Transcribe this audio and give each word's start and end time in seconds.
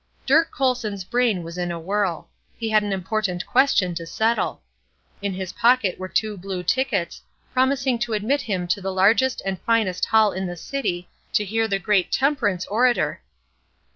Dirk 0.25 0.49
Colson's 0.49 1.03
brain 1.03 1.43
was 1.43 1.59
in 1.59 1.69
a 1.71 1.79
whirl. 1.79 2.27
He 2.57 2.69
had 2.71 2.81
an 2.81 2.91
important 2.91 3.45
question 3.45 3.93
to 3.93 4.07
settle. 4.07 4.63
In 5.21 5.31
his 5.35 5.53
pocket 5.53 5.99
were 5.99 6.07
two 6.09 6.37
blue 6.37 6.63
tickets, 6.63 7.21
promising 7.53 7.99
to 7.99 8.13
admit 8.13 8.41
him 8.41 8.67
to 8.69 8.81
the 8.81 8.91
largest 8.91 9.43
and 9.45 9.61
finest 9.61 10.05
hall 10.05 10.31
in 10.31 10.47
the 10.47 10.57
city 10.57 11.07
to 11.33 11.45
hear 11.45 11.67
the 11.67 11.77
great 11.77 12.11
temperance 12.11 12.65
orator. 12.65 13.21